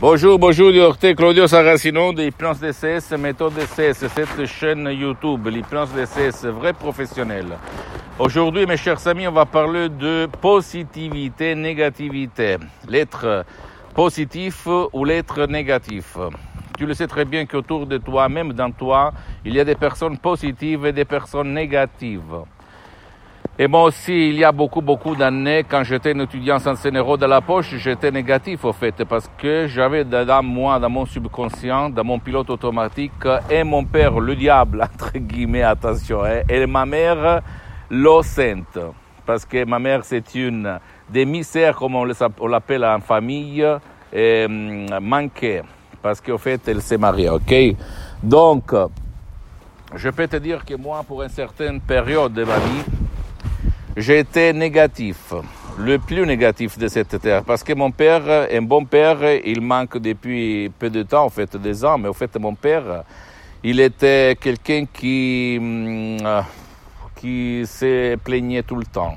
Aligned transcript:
Bonjour, 0.00 0.40
bonjour, 0.40 0.72
docteur 0.72 1.14
Claudio 1.14 1.46
Saracino 1.46 2.12
de 2.12 2.22
l'hypnose 2.22 2.58
DCS, 2.58 3.16
méthode 3.16 3.54
DCS, 3.54 4.08
cette 4.08 4.44
chaîne 4.44 4.90
YouTube, 4.90 5.46
l'hypnose 5.46 5.90
DCS, 5.92 6.46
vrai 6.46 6.72
professionnel. 6.72 7.46
Aujourd'hui, 8.18 8.66
mes 8.66 8.76
chers 8.76 9.06
amis, 9.06 9.28
on 9.28 9.32
va 9.32 9.46
parler 9.46 9.88
de 9.88 10.26
positivité, 10.40 11.54
négativité. 11.54 12.56
L'être 12.88 13.46
positif 13.94 14.66
ou 14.92 15.04
l'être 15.04 15.46
négatif. 15.46 16.18
Tu 16.76 16.86
le 16.86 16.94
sais 16.94 17.06
très 17.06 17.24
bien 17.24 17.46
qu'autour 17.46 17.86
de 17.86 17.98
toi, 17.98 18.28
même 18.28 18.52
dans 18.52 18.72
toi, 18.72 19.12
il 19.44 19.54
y 19.54 19.60
a 19.60 19.64
des 19.64 19.76
personnes 19.76 20.18
positives 20.18 20.86
et 20.86 20.92
des 20.92 21.04
personnes 21.04 21.54
négatives. 21.54 22.42
Et 23.56 23.68
moi 23.68 23.84
aussi, 23.84 24.30
il 24.30 24.36
y 24.36 24.42
a 24.42 24.50
beaucoup, 24.50 24.80
beaucoup 24.80 25.14
d'années, 25.14 25.64
quand 25.68 25.84
j'étais 25.84 26.12
un 26.12 26.18
étudiant 26.18 26.58
sans 26.58 26.74
euros 26.86 27.16
de 27.16 27.24
la 27.24 27.40
poche, 27.40 27.76
j'étais 27.76 28.10
négatif 28.10 28.64
au 28.64 28.72
fait, 28.72 29.04
parce 29.04 29.30
que 29.38 29.68
j'avais 29.68 30.02
dans 30.04 30.42
moi, 30.42 30.80
dans 30.80 30.90
mon 30.90 31.06
subconscient, 31.06 31.88
dans 31.90 32.02
mon 32.02 32.18
pilote 32.18 32.50
automatique, 32.50 33.12
et 33.48 33.62
mon 33.62 33.84
père, 33.84 34.18
le 34.18 34.34
diable, 34.34 34.82
entre 34.92 35.16
guillemets, 35.16 35.62
attention, 35.62 36.24
hein, 36.24 36.42
et 36.48 36.66
ma 36.66 36.84
mère, 36.84 37.42
sainte. 38.24 38.78
Parce 39.24 39.44
que 39.44 39.64
ma 39.64 39.78
mère, 39.78 40.00
c'est 40.04 40.34
une 40.34 40.80
demi-sœur, 41.08 41.76
comme 41.76 41.94
on 41.94 42.46
l'appelle 42.48 42.84
en 42.84 42.98
famille, 42.98 43.64
et, 44.12 44.48
manquée. 45.00 45.62
Parce 46.02 46.20
qu'au 46.20 46.38
fait, 46.38 46.60
elle 46.66 46.82
s'est 46.82 46.98
mariée, 46.98 47.30
ok? 47.30 47.54
Donc, 48.20 48.74
je 49.94 50.08
peux 50.10 50.26
te 50.26 50.36
dire 50.38 50.64
que 50.64 50.74
moi, 50.74 51.04
pour 51.06 51.22
une 51.22 51.28
certaine 51.28 51.80
période 51.80 52.32
de 52.32 52.42
ma 52.42 52.58
vie, 52.58 52.82
J'étais 53.96 54.52
négatif, 54.52 55.34
le 55.78 56.00
plus 56.00 56.26
négatif 56.26 56.76
de 56.78 56.88
cette 56.88 57.20
terre, 57.20 57.44
parce 57.44 57.62
que 57.62 57.72
mon 57.74 57.92
père, 57.92 58.48
un 58.50 58.62
bon 58.62 58.84
père, 58.84 59.18
il 59.44 59.60
manque 59.60 59.98
depuis 59.98 60.68
peu 60.80 60.90
de 60.90 61.04
temps, 61.04 61.26
en 61.26 61.30
fait 61.30 61.56
des 61.56 61.84
ans, 61.84 61.96
mais 61.96 62.08
au 62.08 62.12
fait 62.12 62.36
mon 62.36 62.56
père, 62.56 63.04
il 63.62 63.78
était 63.78 64.36
quelqu'un 64.40 64.86
qui, 64.92 65.60
qui 67.14 67.62
se 67.66 68.16
plaignait 68.16 68.64
tout 68.64 68.74
le 68.76 68.84
temps. 68.84 69.16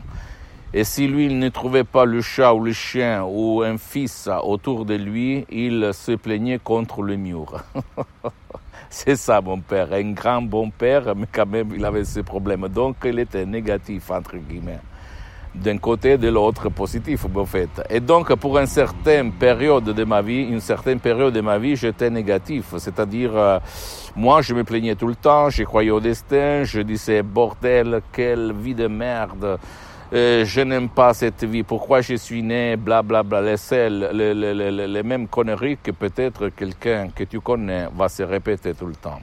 Et 0.75 0.83
si 0.83 1.07
lui, 1.07 1.25
il 1.25 1.39
ne 1.39 1.49
trouvait 1.49 1.83
pas 1.83 2.05
le 2.05 2.21
chat 2.21 2.53
ou 2.53 2.63
le 2.63 2.71
chien 2.71 3.23
ou 3.27 3.63
un 3.63 3.79
fils 3.79 4.29
autour 4.43 4.85
de 4.85 4.93
lui, 4.93 5.43
il 5.49 5.89
se 5.91 6.11
plaignait 6.11 6.59
contre 6.59 7.01
le 7.01 7.15
mur. 7.15 7.63
C'est 8.89 9.15
ça, 9.15 9.41
mon 9.41 9.59
père. 9.59 9.91
Un 9.91 10.11
grand 10.11 10.41
bon 10.41 10.69
père, 10.69 11.15
mais 11.15 11.27
quand 11.31 11.45
même, 11.45 11.71
il 11.75 11.83
avait 11.83 12.05
ses 12.05 12.23
problèmes. 12.23 12.67
Donc, 12.67 12.97
il 13.05 13.19
était 13.19 13.45
négatif, 13.45 14.09
entre 14.11 14.37
guillemets. 14.37 14.79
D'un 15.53 15.77
côté, 15.77 16.17
de 16.17 16.29
l'autre, 16.29 16.69
positif, 16.69 17.25
en 17.33 17.45
fait. 17.45 17.69
Et 17.89 17.99
donc, 17.99 18.33
pour 18.35 18.57
une 18.59 18.67
certaine 18.67 19.31
période 19.31 19.85
de 19.85 20.03
ma 20.03 20.21
vie, 20.21 20.43
une 20.43 20.59
certaine 20.59 20.99
période 20.99 21.33
de 21.33 21.41
ma 21.41 21.57
vie, 21.57 21.75
j'étais 21.75 22.09
négatif. 22.09 22.75
C'est-à-dire, 22.77 23.31
euh, 23.35 23.59
moi, 24.15 24.41
je 24.41 24.53
me 24.53 24.63
plaignais 24.63 24.95
tout 24.95 25.07
le 25.07 25.15
temps, 25.15 25.49
je 25.49 25.63
croyais 25.63 25.91
au 25.91 25.99
destin, 25.99 26.63
je 26.63 26.81
disais, 26.81 27.23
bordel, 27.23 28.01
quelle 28.11 28.53
vie 28.53 28.75
de 28.75 28.87
merde. 28.87 29.57
Euh, 30.13 30.45
je 30.45 30.61
n'aime 30.61 30.87
pas 30.87 31.13
cette 31.13 31.43
vie, 31.43 31.63
pourquoi 31.63 31.99
je 31.99 32.15
suis 32.15 32.41
né, 32.41 32.77
blablabla, 32.77 33.23
bla, 33.23 33.41
bla, 33.41 33.51
les, 33.51 33.57
seuls, 33.57 34.09
les, 34.13 34.33
les, 34.33 34.87
les, 34.87 35.03
mêmes 35.03 35.27
conneries 35.27 35.77
que 35.83 35.91
peut-être 35.91 36.47
quelqu'un 36.47 37.09
que 37.13 37.25
tu 37.25 37.41
connais 37.41 37.87
va 37.93 38.07
se 38.07 38.23
répéter 38.23 38.73
tout 38.73 38.85
le 38.85 38.95
temps. 38.95 39.19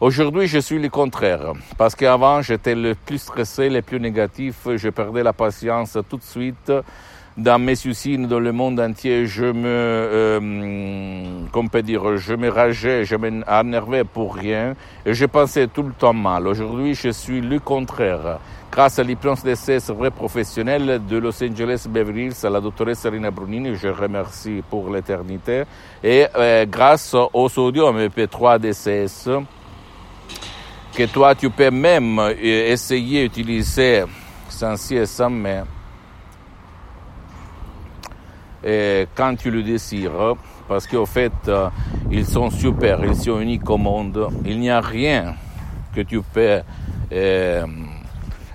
Aujourd'hui, 0.00 0.48
je 0.48 0.58
suis 0.58 0.80
le 0.80 0.88
contraire, 0.88 1.52
parce 1.78 1.94
qu'avant, 1.94 2.42
j'étais 2.42 2.74
le 2.74 2.96
plus 2.96 3.18
stressé, 3.18 3.70
le 3.70 3.82
plus 3.82 4.00
négatif, 4.00 4.66
je 4.74 4.88
perdais 4.88 5.22
la 5.22 5.32
patience 5.32 5.96
tout 6.08 6.16
de 6.16 6.22
suite. 6.22 6.72
Dans 7.40 7.58
mes 7.58 7.74
soucis 7.74 8.18
dans 8.18 8.38
le 8.38 8.52
monde 8.52 8.78
entier, 8.78 9.24
je 9.24 9.46
me, 9.46 9.64
euh, 9.66 10.40
peut 11.72 11.82
dire, 11.82 12.18
je 12.18 12.34
me 12.34 12.50
rageais, 12.50 13.06
je 13.06 13.16
m'énervais 13.16 14.04
pour 14.04 14.34
rien, 14.34 14.74
et 15.06 15.14
je 15.14 15.24
pensais 15.24 15.66
tout 15.66 15.82
le 15.82 15.94
temps 15.94 16.12
mal. 16.12 16.46
Aujourd'hui, 16.46 16.94
je 16.94 17.08
suis 17.08 17.40
le 17.40 17.58
contraire 17.58 18.40
grâce 18.70 18.98
à 18.98 19.02
l'hypnose 19.02 19.42
d'essai 19.42 19.78
vrai 19.88 20.10
professionnel 20.10 21.00
de 21.08 21.16
Los 21.16 21.42
Angeles 21.42 21.86
Beverly 21.88 22.26
Hills, 22.26 22.44
à 22.44 22.50
la 22.50 22.60
doctoresse 22.60 22.98
Serena 22.98 23.30
Brunini, 23.30 23.74
je 23.74 23.88
remercie 23.88 24.62
pour 24.68 24.90
l'éternité, 24.90 25.62
et 26.04 26.26
euh, 26.36 26.66
grâce 26.66 27.16
au 27.32 27.48
sodium 27.48 27.96
EP3 28.06 28.58
DCS, 28.58 29.30
que 30.94 31.06
toi 31.06 31.34
tu 31.34 31.48
peux 31.48 31.70
même 31.70 32.18
euh, 32.18 32.34
essayer 32.38 33.22
d'utiliser 33.30 34.04
sans 34.50 34.76
si 34.76 34.96
et 34.96 35.06
sans 35.06 35.30
mais, 35.30 35.62
et 38.64 39.06
quand 39.14 39.36
tu 39.36 39.50
le 39.50 39.62
désires, 39.62 40.34
parce 40.68 40.86
qu'au 40.86 41.06
fait, 41.06 41.32
euh, 41.48 41.68
ils 42.10 42.26
sont 42.26 42.50
super, 42.50 43.04
ils 43.04 43.16
sont 43.16 43.40
uniques 43.40 43.68
au 43.68 43.78
monde, 43.78 44.28
il 44.44 44.60
n'y 44.60 44.70
a 44.70 44.80
rien 44.80 45.34
que 45.94 46.02
tu 46.02 46.20
peux 46.20 46.60
euh, 47.12 47.66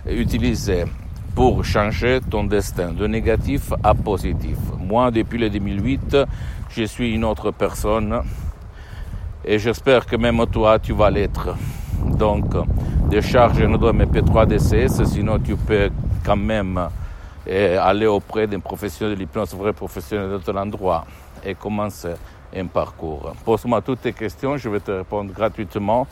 utiliser 0.07 0.85
pour 1.35 1.65
changer 1.65 2.19
ton 2.29 2.45
destin 2.45 2.93
de 2.93 3.07
négatif 3.07 3.73
à 3.83 3.93
positif. 3.93 4.57
Moi, 4.79 5.11
depuis 5.11 5.37
le 5.37 5.49
2008, 5.49 6.17
je 6.69 6.83
suis 6.83 7.13
une 7.13 7.25
autre 7.25 7.51
personne 7.51 8.21
et 9.43 9.59
j'espère 9.59 10.05
que 10.05 10.15
même 10.15 10.41
toi, 10.51 10.79
tu 10.79 10.93
vas 10.93 11.09
l'être. 11.09 11.55
Donc, 12.17 12.45
décharge 13.09 13.61
notre 13.63 13.91
MP3 13.91 14.47
DCS, 14.47 15.03
sinon 15.05 15.39
tu 15.39 15.55
peux 15.55 15.89
quand 16.23 16.37
même 16.37 16.79
euh, 17.47 17.79
aller 17.81 18.07
auprès 18.07 18.47
d'un 18.47 18.59
professionnel 18.59 19.15
de 19.15 19.19
l'hypnose, 19.19 19.53
vrai 19.53 19.73
professionnel 19.73 20.39
ton 20.43 20.55
endroit 20.55 21.05
et 21.43 21.55
commencer 21.55 22.13
un 22.55 22.67
parcours. 22.67 23.33
Pose-moi 23.43 23.81
toutes 23.81 24.01
tes 24.01 24.13
questions, 24.13 24.57
je 24.57 24.69
vais 24.69 24.79
te 24.79 24.91
répondre 24.91 25.33
gratuitement 25.33 26.07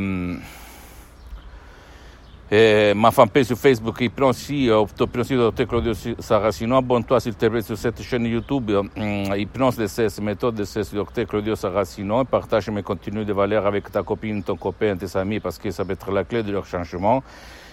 et 2.51 2.93
ma 2.95 3.11
fanpage 3.11 3.45
sur 3.45 3.57
Facebook 3.57 4.01
Hypnose, 4.01 4.49
Hypnose 4.49 5.29
Dr 5.29 5.67
Claudio 5.67 5.93
Saracino. 6.17 6.77
Abonne-toi 6.77 7.19
s'il 7.19 7.35
te 7.35 7.45
plaît 7.45 7.61
sur 7.61 7.77
cette 7.77 8.01
chaîne 8.01 8.25
YouTube 8.25 8.71
Hypnose 8.95 9.77
DCS, 9.77 10.19
méthode 10.21 10.55
DCS 10.55 10.93
Dr 10.93 11.25
Claudio 11.27 11.55
Saracino. 11.55 12.23
Partage 12.25 12.69
mes 12.69 12.81
contenus 12.81 13.25
de 13.25 13.33
valeur 13.33 13.67
avec 13.67 13.91
ta 13.91 14.01
copine, 14.01 14.41
ton 14.41 14.55
copain, 14.55 14.95
tes 14.97 15.15
amis 15.15 15.39
parce 15.39 15.59
que 15.59 15.69
ça 15.69 15.83
va 15.83 15.93
être 15.93 16.11
la 16.11 16.23
clé 16.23 16.41
de 16.41 16.51
leur 16.51 16.65
changement. 16.65 17.21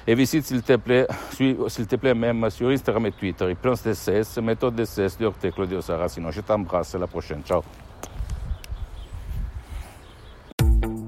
Et 0.07 0.15
visite 0.15 0.45
s'il 0.45 0.63
te 0.63 0.77
plaît, 0.77 1.07
s'il 1.33 1.87
te 1.87 1.97
plaît 1.97 2.15
même 2.15 2.49
sur 2.51 2.69
Instagram 2.69 3.07
et 3.07 3.13
Twitter. 3.13 3.51
Hypnose 3.51 3.83
DCS, 3.83 4.41
méthode 4.43 4.77
DCS 4.77 5.17
Dr 5.19 5.53
Claudio 5.55 5.81
Saracino. 5.81 6.31
Je 6.31 6.43
t'embrasse, 6.43 6.95
à 6.95 6.99
la 6.99 7.07
prochaine. 7.07 7.43
Ciao. 7.43 7.63